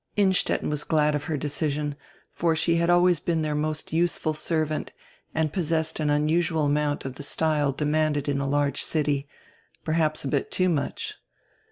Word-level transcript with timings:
Innstetten 0.17 0.67
was 0.71 0.83
glad 0.83 1.13
of 1.13 1.25
her 1.25 1.37
decision, 1.37 1.95
for 2.33 2.55
she 2.55 2.77
had 2.77 2.89
always 2.89 3.19
been 3.19 3.43
dieir 3.43 3.55
most 3.55 3.93
useful 3.93 4.33
servant 4.33 4.91
and 5.35 5.53
possessed 5.53 5.99
an 5.99 6.09
unusual 6.09 6.65
amount 6.65 7.05
of 7.05 7.13
die 7.13 7.21
style 7.23 7.71
demanded 7.71 8.27
in 8.27 8.39
a 8.39 8.47
large 8.49 8.81
city, 8.81 9.27
perhaps 9.85 10.23
a 10.23 10.27
bit 10.27 10.49
too 10.49 10.69
much. 10.69 11.17